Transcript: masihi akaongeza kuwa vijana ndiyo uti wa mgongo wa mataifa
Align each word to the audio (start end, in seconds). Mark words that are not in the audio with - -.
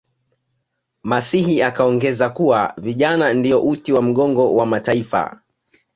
masihi 1.03 1.61
akaongeza 1.63 2.29
kuwa 2.29 2.73
vijana 2.77 3.33
ndiyo 3.33 3.61
uti 3.63 3.93
wa 3.93 4.01
mgongo 4.01 4.55
wa 4.55 4.65
mataifa 4.65 5.41